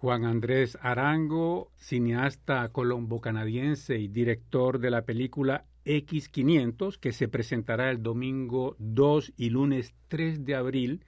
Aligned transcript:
Juan 0.00 0.24
Andrés 0.24 0.78
Arango, 0.80 1.70
cineasta 1.76 2.66
colombo-canadiense 2.70 3.98
y 3.98 4.08
director 4.08 4.78
de 4.78 4.90
la 4.90 5.02
película 5.02 5.66
X500, 5.84 6.98
que 6.98 7.12
se 7.12 7.28
presentará 7.28 7.90
el 7.90 8.02
domingo 8.02 8.76
2 8.78 9.34
y 9.36 9.50
lunes 9.50 9.92
3 10.08 10.46
de 10.46 10.54
abril 10.54 11.04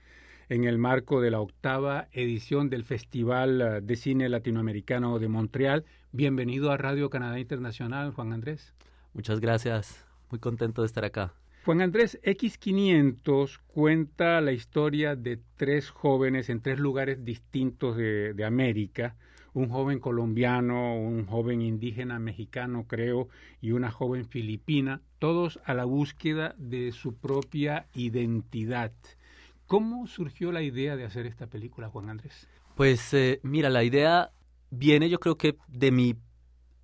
en 0.47 0.65
el 0.65 0.77
marco 0.77 1.21
de 1.21 1.31
la 1.31 1.39
octava 1.39 2.07
edición 2.11 2.69
del 2.69 2.83
Festival 2.83 3.83
de 3.83 3.95
Cine 3.95 4.29
Latinoamericano 4.29 5.17
de 5.17 5.27
Montreal. 5.27 5.85
Bienvenido 6.11 6.69
a 6.69 6.77
Radio 6.77 7.09
Canadá 7.09 7.39
Internacional, 7.39 8.11
Juan 8.11 8.31
Andrés. 8.31 8.75
Muchas 9.13 9.39
gracias, 9.39 10.05
muy 10.29 10.39
contento 10.39 10.83
de 10.83 10.85
estar 10.85 11.03
acá. 11.03 11.33
Juan 11.65 11.79
Andrés, 11.79 12.19
X500 12.23 13.61
cuenta 13.67 14.41
la 14.41 14.51
historia 14.51 15.15
de 15.15 15.39
tres 15.55 15.89
jóvenes 15.89 16.49
en 16.49 16.61
tres 16.61 16.77
lugares 16.77 17.23
distintos 17.23 17.95
de, 17.95 18.43
América, 18.45 19.15
un 19.53 19.69
joven 19.69 19.99
colombiano, 19.99 20.97
un 20.97 21.25
joven 21.25 21.61
indígena 21.61 22.19
mexicano, 22.19 22.85
creo, 22.85 23.29
y 23.61 23.71
una 23.71 23.91
joven 23.91 24.25
filipina, 24.25 24.99
todos 25.19 25.61
a 25.63 25.73
la 25.73 25.85
búsqueda 25.85 26.53
de 26.57 26.91
su 26.91 27.15
propia 27.15 27.87
identidad. 27.93 28.91
¿Cómo 29.65 30.05
surgió 30.07 30.51
la 30.51 30.63
idea 30.63 30.97
de 30.97 31.05
hacer 31.05 31.25
esta 31.25 31.47
película, 31.47 31.87
Juan 31.87 32.09
Andrés? 32.09 32.49
Pues 32.75 33.13
eh, 33.13 33.39
mira, 33.41 33.69
la 33.69 33.85
idea 33.85 34.31
viene 34.69 35.09
yo 35.09 35.21
creo 35.21 35.37
que 35.37 35.55
de 35.69 35.91
mi 35.91 36.17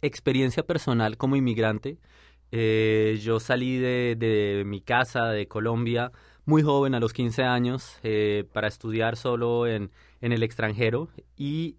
experiencia 0.02 0.64
personal 0.64 1.18
como 1.18 1.36
inmigrante. 1.36 1.98
Eh, 2.52 3.20
yo 3.22 3.40
salí 3.40 3.78
de, 3.78 4.64
mi 4.66 4.82
casa 4.82 5.28
de 5.28 5.48
Colombia 5.48 6.12
muy 6.46 6.64
joven, 6.64 6.96
a 6.96 7.00
los 7.00 7.14
15 7.14 7.44
años, 7.44 8.00
eh, 8.04 8.46
para 8.54 8.68
estudiar 8.68 9.16
solo 9.18 9.68
en, 9.68 9.92
en 10.22 10.32
el 10.32 10.44
extranjero 10.44 11.10
y 11.38 11.78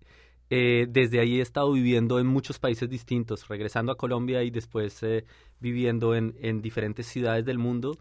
eh, 0.52 0.86
desde 0.88 1.20
ahí 1.20 1.38
he 1.38 1.42
estado 1.42 1.70
viviendo 1.72 2.18
en 2.18 2.26
muchos 2.26 2.58
países 2.58 2.90
distintos, 2.90 3.46
regresando 3.48 3.92
a 3.92 3.96
Colombia 3.96 4.42
y 4.42 4.50
después 4.50 5.00
eh, 5.04 5.24
viviendo 5.60 6.16
en, 6.16 6.34
en, 6.40 6.60
diferentes 6.60 7.06
ciudades 7.06 7.44
del 7.44 7.58
mundo. 7.58 7.98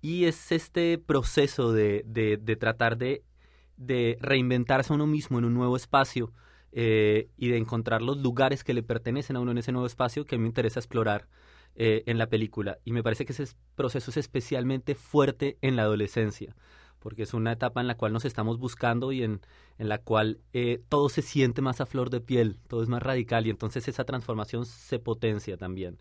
Y 0.00 0.26
es 0.26 0.52
este 0.52 0.98
proceso 0.98 1.72
de, 1.72 2.04
de, 2.06 2.56
tratar 2.56 2.96
de, 2.96 3.24
de, 3.76 4.18
reinventarse 4.20 4.92
a 4.92 4.96
uno 4.96 5.06
mismo 5.08 5.38
en 5.40 5.44
un 5.46 5.54
nuevo 5.54 5.76
espacio 5.76 6.32
eh, 6.72 7.28
y 7.36 7.48
de 7.48 7.58
encontrar 7.58 8.02
los 8.02 8.18
lugares 8.18 8.62
que 8.62 8.72
le 8.72 8.84
pertenecen 8.84 9.36
a 9.36 9.40
uno 9.40 9.50
en 9.50 9.58
ese 9.58 9.72
nuevo 9.72 9.86
espacio 9.86 10.24
que 10.24 10.38
me 10.38 10.46
interesa 10.46 10.78
explorar 10.80 11.26
eh, 11.74 12.02
en 12.06 12.18
la 12.18 12.28
película. 12.28 12.78
Y 12.84 12.92
me 12.92 13.02
parece 13.02 13.24
que 13.24 13.32
ese 13.32 13.46
proceso 13.74 14.10
es 14.10 14.16
especialmente 14.16 14.94
fuerte 14.94 15.58
en 15.62 15.76
la 15.76 15.82
adolescencia, 15.82 16.54
porque 16.98 17.22
es 17.22 17.34
una 17.34 17.52
etapa 17.52 17.80
en 17.80 17.86
la 17.86 17.96
cual 17.96 18.12
nos 18.12 18.24
estamos 18.24 18.58
buscando 18.58 19.12
y 19.12 19.22
en, 19.22 19.40
en 19.78 19.88
la 19.88 19.98
cual 19.98 20.40
eh, 20.52 20.82
todo 20.88 21.08
se 21.08 21.22
siente 21.22 21.62
más 21.62 21.80
a 21.80 21.86
flor 21.86 22.10
de 22.10 22.20
piel, 22.20 22.58
todo 22.68 22.82
es 22.82 22.88
más 22.88 23.02
radical 23.02 23.46
y 23.46 23.50
entonces 23.50 23.88
esa 23.88 24.04
transformación 24.04 24.66
se 24.66 24.98
potencia 24.98 25.56
también. 25.56 25.98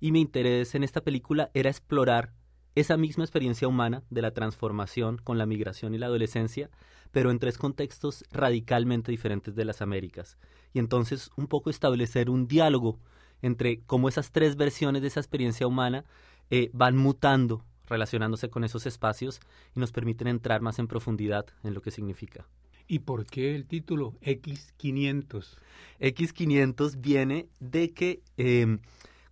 Y 0.00 0.10
mi 0.10 0.20
interés 0.20 0.74
en 0.74 0.82
esta 0.82 1.02
película 1.02 1.50
era 1.54 1.70
explorar 1.70 2.32
esa 2.74 2.96
misma 2.96 3.24
experiencia 3.24 3.68
humana 3.68 4.02
de 4.10 4.22
la 4.22 4.32
transformación 4.32 5.18
con 5.18 5.38
la 5.38 5.46
migración 5.46 5.94
y 5.94 5.98
la 5.98 6.06
adolescencia, 6.06 6.70
pero 7.10 7.30
en 7.30 7.38
tres 7.38 7.58
contextos 7.58 8.24
radicalmente 8.32 9.12
diferentes 9.12 9.54
de 9.54 9.64
las 9.64 9.82
Américas. 9.82 10.38
Y 10.72 10.78
entonces 10.78 11.30
un 11.36 11.46
poco 11.46 11.70
establecer 11.70 12.30
un 12.30 12.48
diálogo 12.48 12.98
entre 13.42 13.80
cómo 13.80 14.08
esas 14.08 14.30
tres 14.30 14.56
versiones 14.56 15.02
de 15.02 15.08
esa 15.08 15.20
experiencia 15.20 15.66
humana 15.66 16.04
eh, 16.50 16.70
van 16.72 16.96
mutando, 16.96 17.64
relacionándose 17.86 18.48
con 18.48 18.64
esos 18.64 18.86
espacios 18.86 19.40
y 19.76 19.80
nos 19.80 19.92
permiten 19.92 20.28
entrar 20.28 20.62
más 20.62 20.78
en 20.78 20.86
profundidad 20.86 21.46
en 21.62 21.74
lo 21.74 21.82
que 21.82 21.90
significa. 21.90 22.46
¿Y 22.86 23.00
por 23.00 23.26
qué 23.26 23.54
el 23.54 23.66
título 23.66 24.14
X500? 24.22 25.56
X500 26.00 27.00
viene 27.00 27.48
de 27.60 27.90
que 27.90 28.22
eh, 28.36 28.78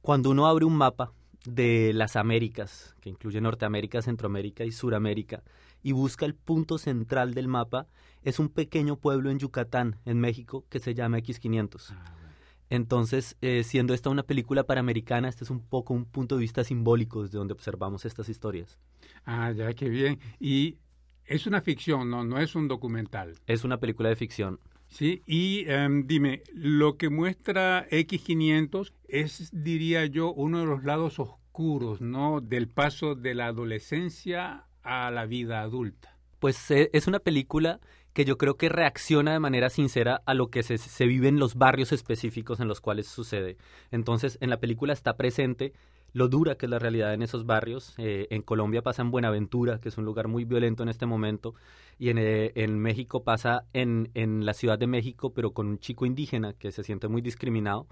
cuando 0.02 0.30
uno 0.30 0.46
abre 0.46 0.64
un 0.64 0.76
mapa 0.76 1.12
de 1.44 1.92
las 1.94 2.16
Américas, 2.16 2.94
que 3.00 3.10
incluye 3.10 3.40
Norteamérica, 3.40 4.02
Centroamérica 4.02 4.64
y 4.64 4.72
Suramérica, 4.72 5.42
y 5.82 5.92
busca 5.92 6.26
el 6.26 6.34
punto 6.34 6.78
central 6.78 7.34
del 7.34 7.48
mapa, 7.48 7.86
es 8.22 8.38
un 8.38 8.48
pequeño 8.48 8.96
pueblo 8.96 9.30
en 9.30 9.38
Yucatán, 9.38 9.96
en 10.04 10.20
México, 10.20 10.64
que 10.68 10.78
se 10.78 10.94
llama 10.94 11.18
X500. 11.18 11.92
Ah, 11.92 12.14
entonces, 12.70 13.36
eh, 13.42 13.64
siendo 13.64 13.94
esta 13.94 14.10
una 14.10 14.22
película 14.22 14.62
panamericana, 14.64 15.28
este 15.28 15.42
es 15.42 15.50
un 15.50 15.60
poco 15.60 15.92
un 15.92 16.04
punto 16.04 16.36
de 16.36 16.40
vista 16.40 16.62
simbólico 16.62 17.24
desde 17.24 17.36
donde 17.36 17.52
observamos 17.52 18.04
estas 18.04 18.28
historias. 18.28 18.78
Ah, 19.24 19.50
ya, 19.50 19.72
qué 19.74 19.88
bien. 19.88 20.20
Y 20.38 20.78
es 21.26 21.48
una 21.48 21.60
ficción, 21.60 22.08
¿no? 22.08 22.24
No 22.24 22.38
es 22.38 22.54
un 22.54 22.68
documental. 22.68 23.34
Es 23.48 23.64
una 23.64 23.78
película 23.78 24.08
de 24.08 24.16
ficción. 24.16 24.60
Sí, 24.86 25.22
y 25.26 25.66
um, 25.68 26.06
dime, 26.06 26.42
lo 26.52 26.96
que 26.96 27.10
muestra 27.10 27.88
X500 27.90 28.92
es, 29.08 29.50
diría 29.52 30.06
yo, 30.06 30.32
uno 30.32 30.60
de 30.60 30.66
los 30.66 30.84
lados 30.84 31.18
oscuros, 31.18 32.00
¿no? 32.00 32.40
Del 32.40 32.68
paso 32.68 33.16
de 33.16 33.34
la 33.34 33.46
adolescencia 33.46 34.66
a 34.82 35.10
la 35.10 35.26
vida 35.26 35.60
adulta. 35.62 36.16
Pues 36.38 36.70
eh, 36.70 36.90
es 36.92 37.06
una 37.06 37.18
película 37.18 37.80
que 38.12 38.24
yo 38.24 38.38
creo 38.38 38.56
que 38.56 38.68
reacciona 38.68 39.32
de 39.32 39.40
manera 39.40 39.70
sincera 39.70 40.22
a 40.26 40.34
lo 40.34 40.48
que 40.48 40.62
se, 40.62 40.78
se, 40.78 41.06
vive 41.06 41.28
en 41.28 41.38
los 41.38 41.54
barrios 41.54 41.92
específicos 41.92 42.60
en 42.60 42.68
los 42.68 42.80
cuales 42.80 43.06
sucede. 43.06 43.56
Entonces, 43.90 44.38
en 44.40 44.50
la 44.50 44.58
película 44.58 44.92
está 44.92 45.16
presente 45.16 45.72
lo 46.12 46.28
dura 46.28 46.56
que 46.56 46.66
es 46.66 46.70
la 46.70 46.78
realidad 46.78 47.14
en 47.14 47.22
esos 47.22 47.46
barrios. 47.46 47.94
Eh, 47.98 48.26
en 48.30 48.42
Colombia 48.42 48.82
pasa 48.82 49.02
en 49.02 49.10
Buenaventura, 49.10 49.80
que 49.80 49.88
es 49.88 49.98
un 49.98 50.04
lugar 50.04 50.28
muy 50.28 50.44
violento 50.44 50.82
en 50.82 50.88
este 50.88 51.06
momento, 51.06 51.54
y 51.98 52.08
en, 52.08 52.18
eh, 52.18 52.52
en 52.54 52.78
México 52.78 53.22
pasa 53.22 53.64
en, 53.72 54.10
en, 54.14 54.44
la 54.44 54.54
Ciudad 54.54 54.78
de 54.78 54.86
México, 54.86 55.32
pero 55.32 55.52
con 55.52 55.66
un 55.68 55.78
chico 55.78 56.06
indígena 56.06 56.52
que 56.54 56.72
se 56.72 56.82
siente 56.82 57.08
muy 57.08 57.22
discriminado. 57.22 57.86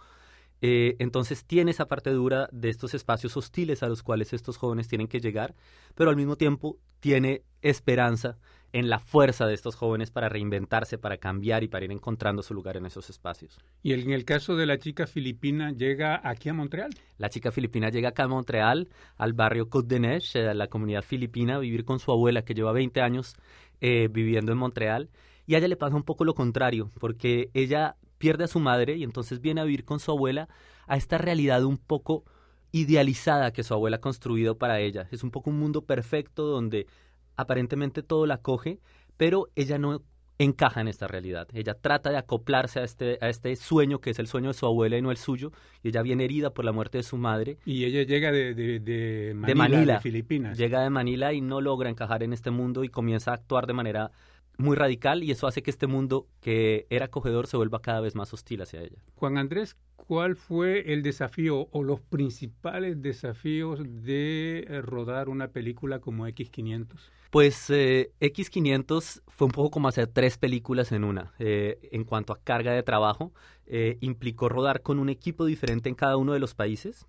Eh, 0.60 0.96
entonces 0.98 1.44
tiene 1.44 1.70
esa 1.70 1.86
parte 1.86 2.10
dura 2.10 2.48
de 2.52 2.68
estos 2.68 2.94
espacios 2.94 3.36
hostiles 3.36 3.82
a 3.82 3.88
los 3.88 4.02
cuales 4.02 4.32
estos 4.32 4.56
jóvenes 4.56 4.88
tienen 4.88 5.06
que 5.06 5.20
llegar, 5.20 5.54
pero 5.94 6.10
al 6.10 6.16
mismo 6.16 6.36
tiempo 6.36 6.78
tiene 7.00 7.42
esperanza 7.62 8.38
en 8.72 8.90
la 8.90 8.98
fuerza 8.98 9.46
de 9.46 9.54
estos 9.54 9.76
jóvenes 9.76 10.10
para 10.10 10.28
reinventarse, 10.28 10.98
para 10.98 11.16
cambiar 11.16 11.62
y 11.64 11.68
para 11.68 11.84
ir 11.84 11.92
encontrando 11.92 12.42
su 12.42 12.52
lugar 12.54 12.76
en 12.76 12.86
esos 12.86 13.08
espacios. 13.08 13.58
Y 13.82 13.92
en 13.94 14.10
el 14.10 14.24
caso 14.24 14.56
de 14.56 14.66
la 14.66 14.78
chica 14.78 15.06
filipina, 15.06 15.72
¿llega 15.72 16.20
aquí 16.22 16.48
a 16.48 16.54
Montreal? 16.54 16.90
La 17.16 17.30
chica 17.30 17.50
filipina 17.50 17.88
llega 17.88 18.10
acá 18.10 18.24
a 18.24 18.28
Montreal, 18.28 18.88
al 19.16 19.32
barrio 19.32 19.70
Côte 19.70 19.94
de 19.94 20.00
Neige, 20.00 20.46
a 20.46 20.54
la 20.54 20.66
comunidad 20.66 21.02
filipina, 21.02 21.56
a 21.56 21.60
vivir 21.60 21.84
con 21.84 21.98
su 21.98 22.12
abuela 22.12 22.42
que 22.42 22.54
lleva 22.54 22.72
20 22.72 23.00
años 23.00 23.36
eh, 23.80 24.08
viviendo 24.10 24.52
en 24.52 24.58
Montreal. 24.58 25.08
Y 25.48 25.54
a 25.54 25.58
ella 25.58 25.68
le 25.68 25.76
pasa 25.76 25.96
un 25.96 26.02
poco 26.02 26.26
lo 26.26 26.34
contrario, 26.34 26.90
porque 27.00 27.48
ella 27.54 27.96
pierde 28.18 28.44
a 28.44 28.48
su 28.48 28.60
madre 28.60 28.96
y 28.96 29.02
entonces 29.02 29.40
viene 29.40 29.62
a 29.62 29.64
vivir 29.64 29.86
con 29.86 29.98
su 29.98 30.10
abuela 30.10 30.46
a 30.86 30.98
esta 30.98 31.16
realidad 31.16 31.64
un 31.64 31.78
poco 31.78 32.24
idealizada 32.70 33.50
que 33.50 33.62
su 33.62 33.72
abuela 33.72 33.96
ha 33.96 34.00
construido 34.00 34.58
para 34.58 34.78
ella. 34.80 35.08
Es 35.10 35.24
un 35.24 35.30
poco 35.30 35.48
un 35.48 35.58
mundo 35.58 35.86
perfecto 35.86 36.44
donde 36.44 36.86
aparentemente 37.34 38.02
todo 38.02 38.26
la 38.26 38.42
coge, 38.42 38.78
pero 39.16 39.48
ella 39.56 39.78
no 39.78 40.02
encaja 40.36 40.82
en 40.82 40.88
esta 40.88 41.08
realidad. 41.08 41.48
Ella 41.54 41.72
trata 41.72 42.10
de 42.10 42.18
acoplarse 42.18 42.80
a 42.80 42.84
este, 42.84 43.16
a 43.22 43.30
este 43.30 43.56
sueño 43.56 44.00
que 44.00 44.10
es 44.10 44.18
el 44.18 44.26
sueño 44.26 44.48
de 44.48 44.54
su 44.54 44.66
abuela 44.66 44.98
y 44.98 45.02
no 45.02 45.10
el 45.10 45.16
suyo, 45.16 45.52
y 45.82 45.88
ella 45.88 46.02
viene 46.02 46.26
herida 46.26 46.50
por 46.50 46.66
la 46.66 46.72
muerte 46.72 46.98
de 46.98 47.04
su 47.04 47.16
madre. 47.16 47.56
Y 47.64 47.86
ella 47.86 48.02
llega 48.02 48.30
de, 48.30 48.54
de, 48.54 48.80
de 48.80 49.32
Manila, 49.34 49.46
de, 49.46 49.54
Manila, 49.54 49.94
de 49.94 50.00
Filipinas. 50.00 50.58
Llega 50.58 50.82
de 50.82 50.90
Manila 50.90 51.32
y 51.32 51.40
no 51.40 51.62
logra 51.62 51.88
encajar 51.88 52.22
en 52.22 52.34
este 52.34 52.50
mundo 52.50 52.84
y 52.84 52.90
comienza 52.90 53.30
a 53.30 53.34
actuar 53.34 53.66
de 53.66 53.72
manera 53.72 54.12
muy 54.58 54.76
radical 54.76 55.24
y 55.24 55.30
eso 55.30 55.46
hace 55.46 55.62
que 55.62 55.70
este 55.70 55.86
mundo 55.86 56.26
que 56.40 56.86
era 56.90 57.06
acogedor 57.06 57.46
se 57.46 57.56
vuelva 57.56 57.80
cada 57.80 58.00
vez 58.00 58.14
más 58.14 58.32
hostil 58.34 58.62
hacia 58.62 58.82
ella. 58.82 58.98
Juan 59.14 59.38
Andrés, 59.38 59.76
¿cuál 59.96 60.36
fue 60.36 60.92
el 60.92 61.02
desafío 61.02 61.68
o 61.70 61.82
los 61.82 62.00
principales 62.00 63.00
desafíos 63.00 63.80
de 63.84 64.66
eh, 64.68 64.82
rodar 64.82 65.28
una 65.28 65.48
película 65.48 66.00
como 66.00 66.26
X500? 66.26 66.98
Pues 67.30 67.68
eh, 67.68 68.10
X500 68.20 69.22
fue 69.26 69.46
un 69.46 69.52
poco 69.52 69.70
como 69.70 69.88
hacer 69.88 70.06
tres 70.06 70.38
películas 70.38 70.92
en 70.92 71.04
una. 71.04 71.34
Eh, 71.38 71.78
en 71.92 72.04
cuanto 72.04 72.32
a 72.32 72.40
carga 72.40 72.72
de 72.72 72.82
trabajo, 72.82 73.32
eh, 73.66 73.98
implicó 74.00 74.48
rodar 74.48 74.80
con 74.80 74.98
un 74.98 75.10
equipo 75.10 75.44
diferente 75.44 75.90
en 75.90 75.94
cada 75.94 76.16
uno 76.16 76.32
de 76.32 76.40
los 76.40 76.54
países. 76.54 77.06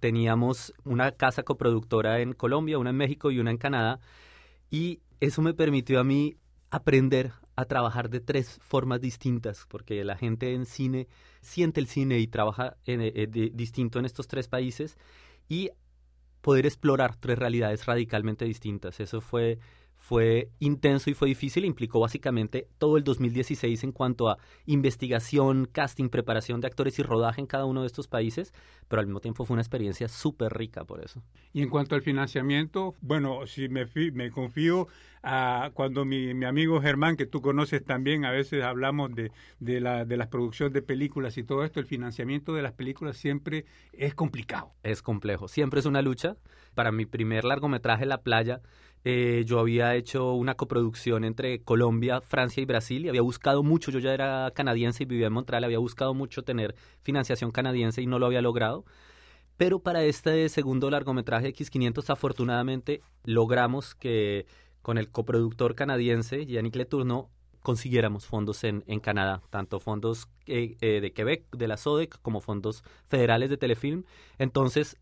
Teníamos 0.00 0.74
una 0.84 1.12
casa 1.12 1.44
coproductora 1.44 2.20
en 2.20 2.32
Colombia, 2.32 2.78
una 2.78 2.90
en 2.90 2.96
México 2.96 3.30
y 3.30 3.38
una 3.38 3.52
en 3.52 3.58
Canadá. 3.58 4.00
Y 4.68 5.00
eso 5.20 5.42
me 5.42 5.54
permitió 5.54 6.00
a 6.00 6.04
mí 6.04 6.34
aprender 6.72 7.32
a 7.54 7.66
trabajar 7.66 8.08
de 8.08 8.20
tres 8.20 8.58
formas 8.62 9.00
distintas, 9.00 9.66
porque 9.68 10.02
la 10.04 10.16
gente 10.16 10.54
en 10.54 10.64
cine 10.64 11.06
siente 11.42 11.80
el 11.80 11.86
cine 11.86 12.18
y 12.18 12.26
trabaja 12.26 12.78
en, 12.86 13.02
eh, 13.02 13.26
de, 13.28 13.50
distinto 13.52 13.98
en 13.98 14.06
estos 14.06 14.26
tres 14.26 14.48
países 14.48 14.96
y 15.50 15.70
poder 16.40 16.64
explorar 16.64 17.14
tres 17.16 17.38
realidades 17.38 17.84
radicalmente 17.84 18.46
distintas. 18.46 19.00
Eso 19.00 19.20
fue, 19.20 19.58
fue 20.02 20.50
intenso 20.58 21.10
y 21.10 21.14
fue 21.14 21.28
difícil, 21.28 21.64
implicó 21.64 22.00
básicamente 22.00 22.66
todo 22.78 22.96
el 22.96 23.04
2016 23.04 23.84
en 23.84 23.92
cuanto 23.92 24.28
a 24.28 24.36
investigación, 24.66 25.68
casting, 25.70 26.08
preparación 26.08 26.60
de 26.60 26.66
actores 26.66 26.98
y 26.98 27.04
rodaje 27.04 27.40
en 27.40 27.46
cada 27.46 27.66
uno 27.66 27.82
de 27.82 27.86
estos 27.86 28.08
países, 28.08 28.52
pero 28.88 28.98
al 28.98 29.06
mismo 29.06 29.20
tiempo 29.20 29.44
fue 29.44 29.54
una 29.54 29.62
experiencia 29.62 30.08
súper 30.08 30.54
rica 30.54 30.84
por 30.84 31.04
eso. 31.04 31.22
Y 31.52 31.62
en 31.62 31.70
cuanto 31.70 31.94
al 31.94 32.02
financiamiento, 32.02 32.96
bueno, 33.00 33.46
si 33.46 33.68
me, 33.68 33.86
me 34.12 34.32
confío 34.32 34.88
a 35.22 35.70
cuando 35.72 36.04
mi, 36.04 36.34
mi, 36.34 36.46
amigo 36.46 36.80
Germán, 36.80 37.16
que 37.16 37.26
tú 37.26 37.40
conoces 37.40 37.84
también, 37.84 38.24
a 38.24 38.32
veces 38.32 38.64
hablamos 38.64 39.14
de, 39.14 39.30
de, 39.60 39.80
la, 39.80 40.04
de 40.04 40.16
las 40.16 40.26
producciones 40.26 40.72
de 40.72 40.82
películas 40.82 41.38
y 41.38 41.44
todo 41.44 41.62
esto, 41.62 41.78
el 41.78 41.86
financiamiento 41.86 42.54
de 42.54 42.62
las 42.62 42.72
películas 42.72 43.16
siempre 43.16 43.66
es 43.92 44.16
complicado. 44.16 44.72
Es 44.82 45.00
complejo, 45.00 45.46
siempre 45.46 45.78
es 45.78 45.86
una 45.86 46.02
lucha. 46.02 46.36
Para 46.74 46.90
mi 46.90 47.06
primer 47.06 47.44
largometraje, 47.44 48.06
La 48.06 48.22
Playa, 48.22 48.62
eh, 49.04 49.42
yo 49.46 49.58
había 49.58 49.94
hecho 49.96 50.32
una 50.34 50.54
coproducción 50.54 51.24
entre 51.24 51.62
Colombia, 51.62 52.20
Francia 52.20 52.62
y 52.62 52.66
Brasil 52.66 53.04
y 53.04 53.08
había 53.08 53.22
buscado 53.22 53.62
mucho, 53.62 53.90
yo 53.90 53.98
ya 53.98 54.14
era 54.14 54.50
canadiense 54.54 55.02
y 55.02 55.06
vivía 55.06 55.26
en 55.26 55.32
Montreal, 55.32 55.64
había 55.64 55.78
buscado 55.78 56.14
mucho 56.14 56.42
tener 56.42 56.74
financiación 57.02 57.50
canadiense 57.50 58.02
y 58.02 58.06
no 58.06 58.18
lo 58.18 58.26
había 58.26 58.42
logrado. 58.42 58.84
Pero 59.56 59.80
para 59.80 60.02
este 60.04 60.48
segundo 60.48 60.90
largometraje 60.90 61.52
X500 61.54 62.10
afortunadamente 62.10 63.02
logramos 63.24 63.94
que 63.94 64.46
con 64.82 64.98
el 64.98 65.10
coproductor 65.10 65.74
canadiense 65.74 66.46
Yannick 66.46 66.76
Letourneau 66.76 67.28
consiguiéramos 67.62 68.26
fondos 68.26 68.64
en, 68.64 68.84
en 68.86 69.00
Canadá, 69.00 69.42
tanto 69.50 69.80
fondos 69.80 70.28
eh, 70.46 70.76
eh, 70.80 71.00
de 71.00 71.12
Quebec, 71.12 71.44
de 71.56 71.68
la 71.68 71.76
SODEC, 71.76 72.20
como 72.20 72.40
fondos 72.40 72.82
federales 73.06 73.50
de 73.50 73.56
Telefilm. 73.56 74.04
Entonces, 74.38 74.98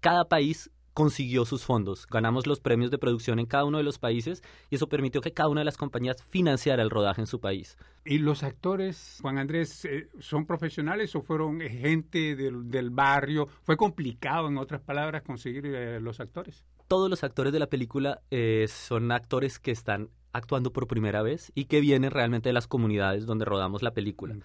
cada 0.00 0.28
país 0.28 0.70
consiguió 1.00 1.46
sus 1.46 1.64
fondos. 1.64 2.06
Ganamos 2.06 2.46
los 2.46 2.60
premios 2.60 2.90
de 2.90 2.98
producción 2.98 3.38
en 3.38 3.46
cada 3.46 3.64
uno 3.64 3.78
de 3.78 3.84
los 3.84 3.98
países 3.98 4.42
y 4.68 4.74
eso 4.74 4.86
permitió 4.86 5.22
que 5.22 5.32
cada 5.32 5.48
una 5.48 5.62
de 5.62 5.64
las 5.64 5.78
compañías 5.78 6.22
financiara 6.28 6.82
el 6.82 6.90
rodaje 6.90 7.22
en 7.22 7.26
su 7.26 7.40
país. 7.40 7.78
¿Y 8.04 8.18
los 8.18 8.42
actores, 8.42 9.16
Juan 9.22 9.38
Andrés, 9.38 9.86
eh, 9.86 10.10
son 10.18 10.44
profesionales 10.44 11.16
o 11.16 11.22
fueron 11.22 11.62
gente 11.62 12.36
del, 12.36 12.90
barrio? 12.90 13.48
¿Fue 13.62 13.78
complicado, 13.78 14.48
en 14.48 14.58
otras 14.58 14.82
palabras, 14.82 15.22
conseguir 15.22 15.64
eh, 15.64 16.00
los 16.00 16.20
actores? 16.20 16.66
Todos 16.86 17.08
los 17.08 17.24
actores 17.24 17.54
de 17.54 17.60
la 17.60 17.68
película 17.68 18.20
eh, 18.30 18.66
son 18.68 19.10
actores 19.10 19.58
que 19.58 19.70
están 19.70 20.10
actuando 20.32 20.72
por 20.72 20.86
primera 20.86 21.22
vez 21.22 21.50
y 21.54 21.64
que 21.64 21.80
viene 21.80 22.10
realmente 22.10 22.48
de 22.48 22.52
las 22.52 22.66
comunidades 22.66 23.26
donde 23.26 23.44
rodamos 23.44 23.82
la 23.82 23.92
película. 23.92 24.36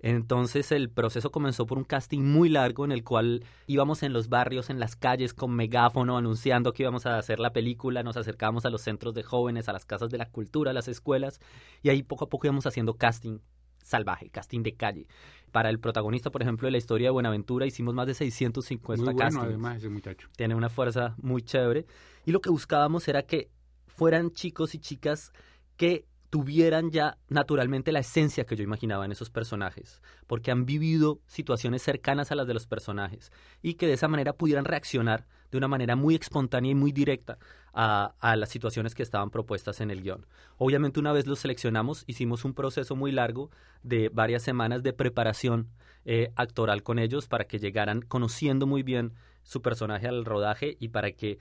Entonces 0.00 0.72
el 0.72 0.90
proceso 0.90 1.30
comenzó 1.30 1.66
por 1.66 1.78
un 1.78 1.84
casting 1.84 2.20
muy 2.20 2.48
largo 2.48 2.84
en 2.84 2.92
el 2.92 3.02
cual 3.04 3.44
íbamos 3.66 4.02
en 4.02 4.12
los 4.12 4.28
barrios, 4.28 4.70
en 4.70 4.78
las 4.78 4.96
calles 4.96 5.34
con 5.34 5.52
megáfono 5.54 6.16
anunciando 6.16 6.72
que 6.72 6.84
íbamos 6.84 7.06
a 7.06 7.18
hacer 7.18 7.40
la 7.40 7.52
película, 7.52 8.02
nos 8.02 8.16
acercábamos 8.16 8.64
a 8.64 8.70
los 8.70 8.82
centros 8.82 9.14
de 9.14 9.22
jóvenes, 9.22 9.68
a 9.68 9.72
las 9.72 9.84
casas 9.84 10.10
de 10.10 10.18
la 10.18 10.30
cultura, 10.30 10.70
a 10.70 10.74
las 10.74 10.88
escuelas 10.88 11.40
y 11.82 11.88
ahí 11.88 12.02
poco 12.02 12.24
a 12.24 12.28
poco 12.28 12.46
íbamos 12.46 12.66
haciendo 12.66 12.94
casting 12.94 13.38
salvaje, 13.82 14.30
casting 14.30 14.62
de 14.62 14.74
calle. 14.74 15.06
Para 15.50 15.68
el 15.68 15.78
protagonista, 15.78 16.30
por 16.30 16.42
ejemplo, 16.42 16.66
de 16.66 16.72
la 16.72 16.78
historia 16.78 17.08
de 17.08 17.10
Buenaventura 17.10 17.66
hicimos 17.66 17.94
más 17.94 18.06
de 18.06 18.14
650 18.14 19.04
muy 19.04 19.14
bueno, 19.14 19.42
además 19.42 19.78
ese 19.78 19.88
muchacho. 19.88 20.28
Tiene 20.36 20.54
una 20.54 20.70
fuerza 20.70 21.14
muy 21.20 21.42
chévere 21.42 21.84
y 22.24 22.30
lo 22.30 22.40
que 22.40 22.50
buscábamos 22.50 23.06
era 23.08 23.24
que 23.24 23.50
fueran 23.94 24.32
chicos 24.32 24.74
y 24.74 24.78
chicas 24.78 25.32
que 25.76 26.06
tuvieran 26.32 26.90
ya 26.90 27.18
naturalmente 27.28 27.92
la 27.92 27.98
esencia 27.98 28.44
que 28.44 28.56
yo 28.56 28.64
imaginaba 28.64 29.04
en 29.04 29.12
esos 29.12 29.28
personajes, 29.28 30.00
porque 30.26 30.50
han 30.50 30.64
vivido 30.64 31.20
situaciones 31.26 31.82
cercanas 31.82 32.32
a 32.32 32.34
las 32.34 32.46
de 32.46 32.54
los 32.54 32.66
personajes 32.66 33.30
y 33.60 33.74
que 33.74 33.86
de 33.86 33.92
esa 33.92 34.08
manera 34.08 34.32
pudieran 34.32 34.64
reaccionar 34.64 35.26
de 35.50 35.58
una 35.58 35.68
manera 35.68 35.94
muy 35.94 36.14
espontánea 36.14 36.70
y 36.70 36.74
muy 36.74 36.90
directa 36.90 37.36
a, 37.74 38.14
las 38.36 38.48
situaciones 38.48 38.94
que 38.94 39.02
estaban 39.02 39.28
propuestas 39.28 39.82
en 39.82 39.90
el 39.90 40.02
guion. 40.02 40.26
Obviamente 40.56 41.00
una 41.00 41.12
vez 41.12 41.26
los 41.26 41.40
seleccionamos, 41.40 42.04
hicimos 42.06 42.46
un 42.46 42.54
proceso 42.54 42.96
muy 42.96 43.12
largo 43.12 43.50
de 43.82 44.08
varias 44.08 44.42
semanas 44.42 44.82
de 44.82 44.94
preparación 44.94 45.68
eh, 46.06 46.32
actoral 46.34 46.82
con 46.82 46.98
ellos 46.98 47.28
para 47.28 47.44
que 47.44 47.58
llegaran 47.58 48.00
conociendo 48.00 48.66
muy 48.66 48.82
bien 48.82 49.12
su 49.42 49.60
personaje 49.60 50.08
al 50.08 50.24
rodaje 50.24 50.78
y 50.80 50.88
para 50.88 51.12
que 51.12 51.38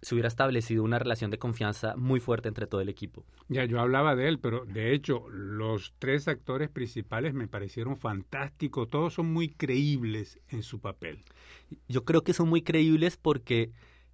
se 0.00 0.14
hubiera 0.14 0.28
establecido 0.28 0.84
una 0.84 0.98
relación 0.98 1.30
de 1.30 1.38
confianza 1.38 1.96
muy 1.96 2.20
fuerte 2.20 2.48
entre 2.48 2.66
todo 2.66 2.80
el 2.80 2.88
equipo. 2.88 3.24
Ya, 3.48 3.64
yo 3.64 3.80
hablaba 3.80 4.14
de 4.14 4.28
él, 4.28 4.38
pero 4.38 4.64
de 4.64 4.94
hecho 4.94 5.28
los 5.28 5.92
tres 5.98 6.28
actores 6.28 6.68
principales 6.68 7.34
me 7.34 7.48
parecieron 7.48 7.96
fantásticos, 7.96 8.88
todos 8.88 9.14
son 9.14 9.32
muy 9.32 9.48
creíbles 9.48 10.38
en 10.48 10.62
su 10.62 10.80
papel. 10.80 11.24
Yo 11.88 12.04
creo 12.04 12.22
que 12.22 12.32
son 12.32 12.48
muy 12.48 12.62
creíbles 12.62 13.16
porque 13.16 13.72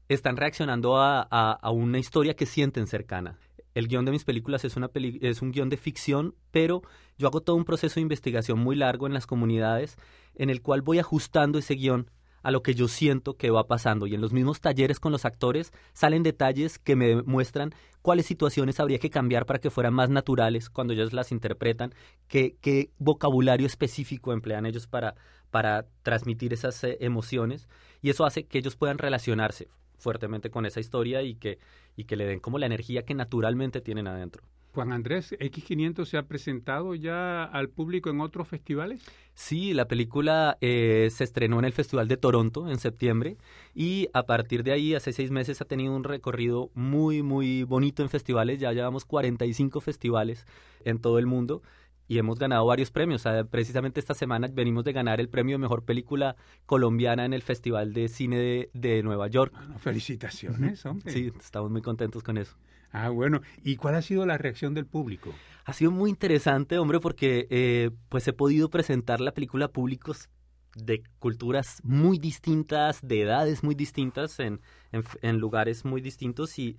están 0.08 0.36
reaccionando 0.36 0.96
a, 0.98 1.22
a, 1.22 1.70
una 1.70 1.98
historia 1.98 2.34
que 2.34 2.46
sienten 2.46 2.87
cercana. 2.87 3.38
El 3.75 3.88
guion 3.88 4.04
de 4.04 4.12
mis 4.12 4.25
películas 4.25 4.64
es, 4.64 4.76
una 4.76 4.90
es 4.94 5.42
un 5.42 5.50
guion 5.50 5.69
de 5.69 5.76
ficción, 5.76 6.34
pero 6.50 6.82
yo 7.19 7.26
hago 7.26 7.40
todo 7.40 7.56
un 7.56 7.64
proceso 7.64 7.96
de 7.96 8.02
investigación 8.02 8.58
muy 8.58 8.76
largo 8.76 9.06
en 9.06 9.14
las 9.14 9.26
comunidades 9.26 9.96
en 10.37 10.50
el 10.50 10.62
cual 10.62 10.82
voy 10.82 10.98
ajustando 10.98 11.58
ese 11.58 11.75
guion 11.75 12.10
a 12.44 12.50
lo 12.50 12.62
que 12.62 12.75
yo 12.75 12.87
siento 12.87 13.35
que 13.35 13.50
va 13.50 13.67
pasando. 13.67 14.06
Y 14.06 14.14
en 14.14 14.20
los 14.20 14.32
mismos 14.32 14.61
talleres 14.61 15.00
con 15.00 15.11
los 15.11 15.25
actores 15.25 15.73
salen 15.94 16.23
detalles 16.23 16.79
que 16.79 16.94
me 16.94 17.23
muestran 17.23 17.75
cuáles 18.02 18.26
situaciones 18.26 18.79
habría 18.79 18.99
que 18.99 19.11
cambiar 19.11 19.46
para 19.46 19.58
que 19.58 19.70
fueran 19.70 19.94
más 19.94 20.11
naturales 20.11 20.69
cuando 20.69 20.93
ellos 20.93 21.14
las 21.14 21.32
interpretan, 21.32 21.94
qué, 22.29 22.56
qué 22.61 22.91
vocabulario 22.99 23.67
específico 23.67 24.32
emplean 24.32 24.67
ellos 24.67 24.87
para, 24.87 25.14
para 25.50 25.87
transmitir 26.02 26.52
esas 26.52 26.85
eh, 26.85 26.99
emociones. 27.00 27.67
Y 28.02 28.11
eso 28.11 28.26
hace 28.26 28.44
que 28.44 28.58
ellos 28.58 28.76
puedan 28.76 28.99
relacionarse 28.99 29.69
fuertemente 29.97 30.50
con 30.50 30.67
esa 30.67 30.81
historia 30.81 31.23
y 31.23 31.37
que, 31.37 31.58
y 31.97 32.05
que 32.05 32.17
le 32.17 32.26
den 32.26 32.40
como 32.40 32.58
la 32.58 32.67
energía 32.67 33.06
que 33.06 33.14
naturalmente 33.14 33.81
tienen 33.81 34.06
adentro. 34.06 34.43
Juan 34.75 34.93
Andrés, 34.93 35.37
X500 35.38 36.05
se 36.05 36.17
ha 36.19 36.25
presentado 36.25 36.97
ya 36.97 37.44
al 37.44 37.69
público 37.69 38.11
en 38.11 38.21
otros 38.21 38.49
festivales. 38.49 39.05
Sí, 39.32 39.73
la 39.73 39.87
película 39.87 40.59
eh, 40.61 41.09
se 41.12 41.23
estrenó 41.23 41.61
en 41.61 41.65
el 41.65 41.73
Festival 41.73 42.09
de 42.09 42.17
Toronto 42.17 42.69
en 42.69 42.79
septiembre 42.79 43.37
y 43.73 44.09
a 44.12 44.25
partir 44.25 44.65
de 44.65 44.73
ahí, 44.73 44.94
hace 44.94 45.12
seis 45.12 45.31
meses, 45.31 45.61
ha 45.61 45.65
tenido 45.65 45.94
un 45.94 46.03
recorrido 46.03 46.71
muy, 46.75 47.23
muy 47.23 47.62
bonito 47.62 48.03
en 48.03 48.09
festivales. 48.09 48.59
Ya 48.59 48.73
llevamos 48.73 49.05
45 49.05 49.81
festivales 49.81 50.44
en 50.85 50.99
todo 50.99 51.21
el 51.21 51.26
mundo 51.26 51.62
y 52.09 52.19
hemos 52.19 52.38
ganado 52.41 52.67
varios 52.67 52.91
premios. 52.91 53.25
precisamente 53.50 54.00
esta 54.00 54.15
semana 54.15 54.49
venimos 54.53 54.85
de 54.85 54.93
ganar 54.93 55.21
el 55.21 55.29
premio 55.29 55.55
de 55.55 55.59
Mejor 55.59 55.85
Película 55.85 56.35
Colombiana 56.67 57.25
en 57.25 57.32
el 57.32 57.43
Festival 57.43 57.93
de 57.93 58.09
Cine 58.09 58.69
de, 58.73 59.03
Nueva 59.05 59.29
York. 59.29 59.55
felicitaciones, 59.79 60.85
hombre. 60.85 61.12
Sí, 61.12 61.32
estamos 61.38 61.71
muy 61.71 61.81
contentos 61.81 62.25
con 62.25 62.38
eso. 62.38 62.56
Ah, 62.94 63.08
bueno. 63.08 63.41
¿Y 63.64 63.75
cuál 63.75 63.96
ha 63.96 64.02
sido 64.02 64.25
la 64.25 64.38
reacción 64.38 64.73
del 64.73 64.87
público? 64.87 65.35
Ha 65.64 65.73
sido 65.73 65.91
muy 65.91 66.11
interesante, 66.11 66.79
hombre, 66.79 67.00
porque 67.00 67.49
eh, 67.50 67.91
pues 68.08 68.26
he 68.29 68.32
podido 68.32 68.70
presentar 68.70 69.20
la 69.20 69.35
película 69.35 69.64
a 69.64 69.73
públicos 69.73 70.29
de 70.76 71.02
culturas 71.19 71.81
muy 71.82 72.19
distintas, 72.19 73.00
de 73.02 73.23
edades 73.23 73.64
muy 73.64 73.75
distintas, 73.75 74.38
en, 74.38 74.61
en, 74.93 75.38
lugares 75.38 75.85
muy 75.85 76.00
distintos 76.02 76.56
y 76.58 76.76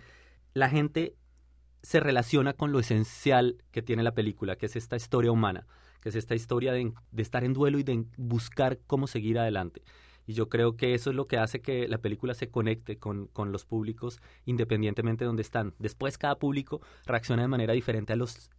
la 0.54 0.70
gente 0.70 1.16
se 1.84 2.00
relaciona 2.00 2.54
con 2.54 2.72
lo 2.72 2.80
esencial 2.80 3.58
que 3.72 3.82
tiene 3.82 4.02
la 4.02 4.14
película, 4.14 4.56
que 4.56 4.68
es 4.68 4.78
esta 4.78 4.96
historia 4.96 5.34
humana, 5.34 5.68
que 6.00 6.10
es 6.10 6.16
esta 6.16 6.34
historia 6.34 6.72
de, 6.72 6.94
de 7.12 7.22
estar 7.22 7.44
en 7.44 7.52
duelo 7.52 7.78
y 7.78 7.84
de 7.84 8.06
buscar 8.16 8.80
cómo 8.88 9.08
seguir 9.08 9.38
adelante. 9.38 9.84
Y 10.25 10.34
yo 10.34 10.50
creo 10.50 10.75
que 10.75 10.94
eso 10.94 11.10
es 11.10 11.15
lo 11.15 11.27
que 11.27 11.38
hace 11.38 11.62
que 11.62 11.88
la 11.88 12.00
película 12.00 12.34
se 12.34 12.50
conecte 12.50 12.98
con, 12.98 13.27
con 13.27 13.51
los 13.51 13.65
públicos 13.65 14.22
independientemente 14.46 15.24
de 15.24 15.27
donde 15.27 15.41
están. 15.41 15.74
Después 15.79 16.17
cada 16.17 16.38
público 16.38 16.82
reacciona 17.05 17.44
de 17.44 17.48
manera 17.48 17.74
diferente 17.74 18.13
a 18.13 18.15
los 18.15 18.50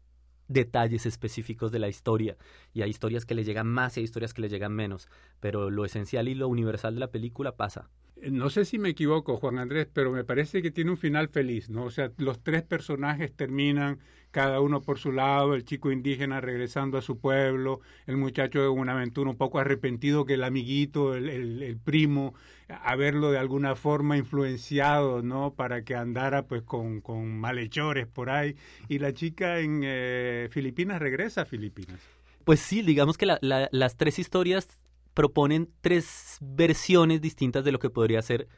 detalles 0.49 1.07
específicos 1.07 1.73
de 1.73 1.79
la 1.79 1.89
historia 1.89 2.37
y 2.73 2.83
hay 2.83 2.91
historias 2.91 3.25
que 3.25 3.35
le 3.35 3.45
llegan 3.45 3.67
más 3.67 3.97
y 3.97 4.01
hay 4.01 4.05
historias 4.05 4.33
que 4.33 4.43
le 4.43 4.49
llegan 4.49 4.73
menos, 4.73 5.09
pero 5.41 5.71
lo 5.71 5.85
esencial 5.85 6.29
y 6.29 6.35
lo 6.35 6.49
universal 6.49 6.95
de 6.95 7.01
la 7.01 7.11
película 7.11 7.57
pasa. 7.57 7.91
Eh, 8.23 8.31
no 8.31 8.51
sé 8.51 8.65
si 8.65 8.79
me 8.79 8.91
equivoco, 8.91 9.37
Juan 9.37 9.59
Andrés, 9.59 9.89
pero 9.93 10.11
me 10.11 10.25
parece 10.25 10.63
que 10.63 10.71
tiene 10.71 10.91
un 10.91 10.97
final 10.97 11.29
feliz, 11.29 11.69
¿no? 11.71 11.85
O 11.85 11.91
sea, 11.91 12.11
los 12.19 12.43
tres 12.43 12.63
personajes 12.63 13.33
terminan 13.35 13.99
cada 14.31 14.61
uno 14.61 14.83
por 14.83 14.99
su 14.99 15.13
lado, 15.13 15.55
el 15.55 15.65
chico 15.65 15.91
indígena 15.91 16.43
regresando 16.43 16.99
a 16.99 17.03
su 17.03 17.19
pueblo, 17.19 17.81
el 18.07 18.19
muchacho 18.19 18.61
de 18.61 18.69
una 18.69 18.93
aventura 18.93 19.31
un 19.31 19.37
poco 19.37 19.59
arrepentido 19.59 20.27
que 20.27 20.35
el 20.35 20.45
amiguito, 20.45 21.15
el, 21.15 21.31
el, 21.63 21.79
primo, 21.79 22.35
haberlo 22.69 23.31
de 23.31 23.39
alguna 23.39 23.77
forma 23.77 24.19
influenciado, 24.19 25.23
¿no? 25.23 25.55
Para 25.55 25.85
que 25.85 25.95
andara 25.95 26.47
pues 26.47 26.63
con, 26.63 27.01
con 27.01 27.39
malhechores 27.39 28.07
por 28.07 28.29
ahí. 28.29 28.57
Y 28.89 28.99
la 28.99 29.15
chica 29.15 29.61
en 29.61 29.81
eh, 29.85 30.49
Filipinas 30.51 31.01
regresa 31.01 31.43
a 31.43 31.45
Filipinas. 31.47 31.99
Pues 32.45 32.61
sí, 32.61 32.83
digamos 32.83 33.17
que 33.17 33.27
las 33.41 33.97
tres 33.97 34.19
historias 34.19 34.69
proponen 35.17 35.73
tres 35.81 36.37
versiones 36.43 37.23
distintas 37.23 37.65
de 37.65 37.73
lo 37.73 37.79
que 37.79 37.89
podría 37.89 38.21
ser 38.21 38.49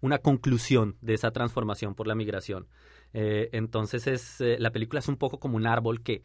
una 0.00 0.18
conclusión 0.18 0.96
de 1.00 1.14
esa 1.14 1.32
transformación 1.32 1.96
por 1.96 2.06
la 2.06 2.14
migración. 2.14 2.68
Eh, 3.12 3.50
entonces 3.52 4.06
es, 4.06 4.40
eh, 4.40 4.56
la 4.60 4.70
película 4.70 5.00
es 5.00 5.08
un 5.08 5.16
poco 5.16 5.40
como 5.40 5.56
un 5.56 5.66
árbol 5.66 6.02
que 6.02 6.22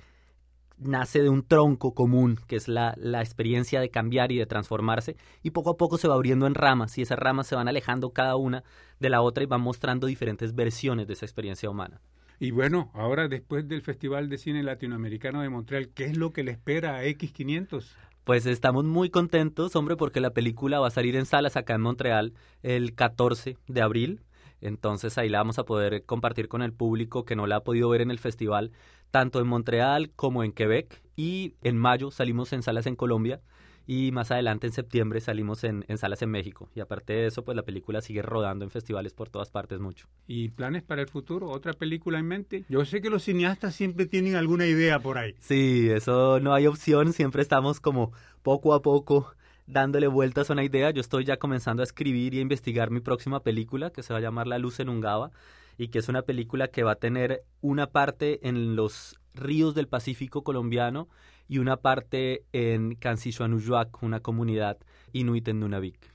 nace 0.77 1.23
de 1.23 1.29
un 1.29 1.41
tronco 1.41 1.95
común, 1.95 2.37
que 2.47 2.55
es 2.55 2.67
la, 2.67 2.93
la, 2.97 3.21
experiencia 3.21 3.81
de 3.81 3.89
cambiar 3.89 4.31
y 4.31 4.37
de 4.37 4.45
transformarse, 4.45 5.17
y 5.41 5.49
poco 5.49 5.71
a 5.71 5.77
poco 5.77 5.97
se 5.97 6.07
va 6.07 6.13
abriendo 6.13 6.45
en 6.45 6.53
ramas, 6.53 6.95
y 6.99 7.01
esas 7.01 7.17
ramas 7.17 7.47
se 7.47 7.55
van 7.55 7.67
alejando 7.67 8.11
cada 8.11 8.35
una 8.35 8.63
de 8.99 9.09
la 9.09 9.21
otra 9.21 9.43
y 9.43 9.47
van 9.47 9.61
mostrando 9.61 10.05
diferentes 10.05 10.53
versiones 10.53 11.07
de 11.07 11.13
esa 11.13 11.25
experiencia 11.25 11.69
humana. 11.69 11.99
Y 12.41 12.51
bueno, 12.51 12.89
ahora 12.93 13.27
después 13.27 13.67
del 13.67 13.81
Festival 13.81 14.29
de 14.29 14.37
Cine 14.37 14.63
Latinoamericano 14.63 15.41
de 15.41 15.49
Montreal, 15.49 15.89
¿qué 15.89 16.05
es 16.05 16.15
lo 16.15 16.31
que 16.31 16.43
le 16.43 16.51
espera 16.51 16.95
a 16.95 17.03
X500? 17.03 17.85
Pues 18.23 18.45
estamos 18.45 18.85
muy 18.85 19.09
contentos, 19.09 19.75
hombre, 19.75 19.95
porque 19.95 20.19
la 20.19 20.31
película 20.31 20.79
va 20.79 20.87
a 20.87 20.91
salir 20.91 21.15
en 21.15 21.25
salas 21.25 21.57
acá 21.57 21.75
en 21.75 21.81
Montreal 21.81 22.33
el 22.61 22.93
14 22.93 23.57
de 23.67 23.81
abril. 23.81 24.21
Entonces 24.61 25.17
ahí 25.17 25.29
la 25.29 25.39
vamos 25.39 25.57
a 25.57 25.63
poder 25.63 26.03
compartir 26.05 26.47
con 26.47 26.61
el 26.61 26.73
público 26.73 27.25
que 27.25 27.35
no 27.35 27.47
la 27.47 27.57
ha 27.57 27.63
podido 27.63 27.89
ver 27.89 28.01
en 28.01 28.11
el 28.11 28.19
festival, 28.19 28.71
tanto 29.09 29.39
en 29.39 29.47
Montreal 29.47 30.11
como 30.15 30.43
en 30.43 30.51
Quebec. 30.51 31.01
Y 31.15 31.55
en 31.63 31.77
mayo 31.77 32.11
salimos 32.11 32.53
en 32.53 32.61
salas 32.61 32.85
en 32.85 32.95
Colombia 32.95 33.41
y 33.91 34.11
más 34.11 34.29
adelante 34.29 34.67
en 34.67 34.73
septiembre 34.73 35.19
salimos 35.19 35.63
en, 35.63 35.83
en, 35.87 35.97
salas 35.97 36.21
en 36.21 36.29
México. 36.29 36.69
Y 36.75 36.79
aparte 36.79 37.13
de 37.13 37.25
eso, 37.25 37.43
pues 37.43 37.55
la 37.55 37.63
película 37.63 38.01
sigue 38.01 38.21
rodando 38.21 38.63
en 38.63 38.69
festivales 38.69 39.15
por 39.15 39.29
todas 39.29 39.49
partes 39.49 39.79
mucho. 39.79 40.05
¿Y 40.27 40.49
planes 40.49 40.83
para 40.83 41.01
el 41.01 41.07
futuro? 41.07 41.49
¿Otra 41.49 41.73
película 41.73 42.19
en 42.19 42.27
mente? 42.27 42.65
Yo 42.69 42.85
sé 42.85 43.01
que 43.01 43.09
los 43.09 43.23
cineastas 43.23 43.73
siempre 43.73 44.05
tienen 44.05 44.35
alguna 44.35 44.67
idea 44.67 44.99
por 44.99 45.17
ahí. 45.17 45.33
Sí, 45.39 45.89
eso 45.89 46.39
no 46.39 46.53
hay 46.53 46.67
opción, 46.67 47.13
siempre 47.13 47.41
estamos 47.41 47.79
como 47.79 48.11
poco 48.43 48.75
a 48.75 48.83
poco 48.83 49.33
dándole 49.65 50.05
vueltas 50.05 50.51
a 50.51 50.53
una 50.53 50.63
idea. 50.63 50.91
Yo 50.91 51.01
estoy 51.01 51.25
ya 51.25 51.37
comenzando 51.37 51.81
a 51.81 51.85
escribir 51.85 52.35
y 52.35 52.37
a 52.37 52.41
investigar 52.41 52.91
mi 52.91 52.99
próxima 52.99 53.39
película, 53.39 53.89
que 53.89 54.03
se 54.03 54.13
va 54.13 54.19
a 54.19 54.21
llamar 54.21 54.45
La 54.45 54.59
Luz 54.59 54.79
en 54.79 54.89
Ungava, 54.89 55.31
y 55.79 55.87
que 55.87 55.99
es 55.99 56.09
una 56.09 56.23
película 56.23 56.67
que 56.67 56.83
va 56.83 56.91
a 56.91 56.95
tener 56.95 57.45
una 57.61 57.87
parte 57.87 58.47
en 58.47 58.75
los 58.75 59.17
ríos 59.33 59.73
del 59.73 59.87
Pacífico 59.87 60.43
colombiano 60.43 61.07
y 61.47 61.59
una 61.59 61.77
parte 61.77 62.43
en 62.51 62.95
Cansishuanujuac, 62.95 64.03
una 64.03 64.19
comunidad 64.19 64.77
inuit 65.13 65.47
en 65.47 65.61
Nunavik. 65.61 66.13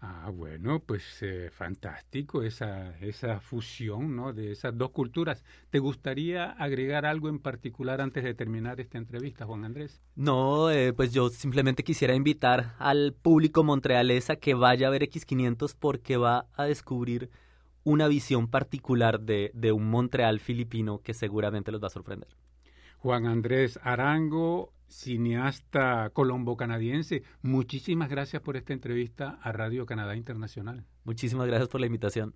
Ah, 0.00 0.30
bueno, 0.34 0.80
pues 0.80 1.02
eh, 1.22 1.48
fantástico 1.50 2.42
esa, 2.42 2.98
esa 2.98 3.40
fusión 3.40 4.16
¿no? 4.16 4.32
de 4.32 4.50
esas 4.50 4.76
dos 4.76 4.90
culturas. 4.90 5.44
¿Te 5.70 5.78
gustaría 5.78 6.50
agregar 6.50 7.06
algo 7.06 7.28
en 7.28 7.38
particular 7.38 8.00
antes 8.00 8.24
de 8.24 8.34
terminar 8.34 8.80
esta 8.80 8.98
entrevista, 8.98 9.46
Juan 9.46 9.64
Andrés? 9.64 10.02
No, 10.16 10.70
eh, 10.70 10.92
pues 10.92 11.12
yo 11.12 11.30
simplemente 11.30 11.84
quisiera 11.84 12.14
invitar 12.14 12.74
al 12.78 13.14
público 13.14 13.62
montrealesa 13.62 14.36
que 14.36 14.54
vaya 14.54 14.88
a 14.88 14.90
ver 14.90 15.04
X500 15.04 15.76
porque 15.78 16.16
va 16.16 16.48
a 16.54 16.64
descubrir 16.64 17.30
una 17.84 18.08
visión 18.08 18.48
particular 18.48 19.20
de, 19.20 19.50
de 19.54 19.72
un 19.72 19.88
Montreal 19.88 20.40
filipino 20.40 20.98
que 20.98 21.14
seguramente 21.14 21.70
los 21.70 21.82
va 21.82 21.86
a 21.86 21.90
sorprender. 21.90 22.28
Juan 22.98 23.26
Andrés 23.26 23.78
Arango, 23.82 24.72
cineasta 24.88 26.10
colombo-canadiense, 26.10 27.22
muchísimas 27.42 28.08
gracias 28.08 28.42
por 28.42 28.56
esta 28.56 28.72
entrevista 28.72 29.38
a 29.42 29.52
Radio 29.52 29.84
Canadá 29.84 30.16
Internacional. 30.16 30.86
Muchísimas 31.04 31.46
gracias 31.46 31.68
por 31.68 31.80
la 31.80 31.86
invitación. 31.86 32.34